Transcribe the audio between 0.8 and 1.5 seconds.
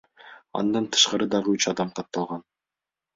тышкары